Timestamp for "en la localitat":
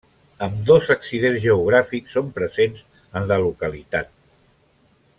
3.21-4.11